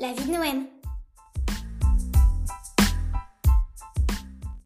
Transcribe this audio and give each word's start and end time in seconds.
La 0.00 0.14
vie 0.14 0.24
de 0.24 0.32
Noël. 0.32 0.79